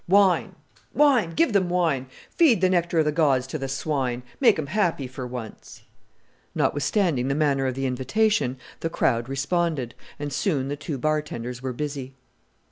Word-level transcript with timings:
"Wine, 0.07 0.55
wine! 0.95 1.33
Give 1.35 1.53
them 1.53 1.69
wine, 1.69 2.07
feed 2.31 2.59
the 2.61 2.71
nectar 2.71 2.97
of 2.97 3.05
the 3.05 3.11
gods 3.11 3.45
to 3.45 3.59
the 3.59 3.67
swine! 3.67 4.23
Make 4.39 4.57
'em 4.57 4.65
happy 4.65 5.05
for 5.05 5.27
once." 5.27 5.83
Notwithstanding 6.55 7.27
the 7.27 7.35
manner 7.35 7.67
of 7.67 7.75
the 7.75 7.85
invitation, 7.85 8.57
the 8.79 8.89
crowd 8.89 9.29
responded, 9.29 9.93
and 10.17 10.33
soon 10.33 10.69
the 10.69 10.75
two 10.75 10.97
bartenders 10.97 11.61
were 11.61 11.71
busy. 11.73 12.15